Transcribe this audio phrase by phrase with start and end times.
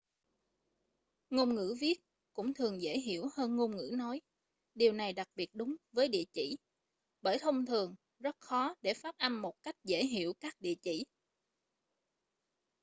[1.29, 1.99] ngôn ngữ viết
[2.33, 4.21] cũng thường dễ hiểu hơn ngôn ngữ nói
[4.75, 6.57] điều này đặc biệt đúng với địa chỉ
[7.21, 11.03] bởi thông thường rất khó để phát âm một cách dễ hiểu các địa chỉ